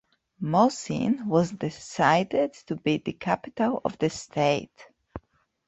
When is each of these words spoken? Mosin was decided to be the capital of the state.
Mosin 0.41 1.27
was 1.27 1.51
decided 1.51 2.53
to 2.65 2.75
be 2.75 2.97
the 2.97 3.13
capital 3.13 3.81
of 3.85 3.99
the 3.99 4.09
state. 4.09 4.87